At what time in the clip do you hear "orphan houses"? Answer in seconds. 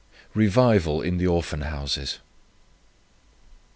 1.27-2.17